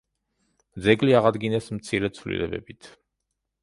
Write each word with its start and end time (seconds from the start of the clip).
ძეგლი 0.85 1.15
აღადგინეს 1.21 1.71
მცირე 1.79 2.13
ცვლილებებით. 2.19 2.95